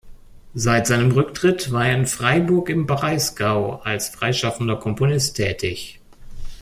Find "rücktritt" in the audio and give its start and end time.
1.11-1.71